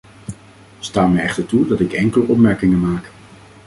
Sta 0.79 1.07
mij 1.07 1.23
echter 1.23 1.45
toe 1.45 1.67
dat 1.67 1.79
ik 1.79 1.93
enkele 1.93 2.25
opmerkingen 2.27 2.79
maak. 2.79 3.11